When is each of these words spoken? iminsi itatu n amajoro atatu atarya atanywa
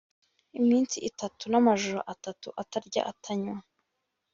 iminsi 0.59 0.97
itatu 1.09 1.43
n 1.51 1.53
amajoro 1.59 1.99
atatu 2.13 2.47
atarya 2.61 3.01
atanywa 3.11 3.57